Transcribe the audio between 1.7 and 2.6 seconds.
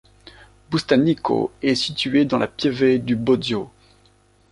située dans la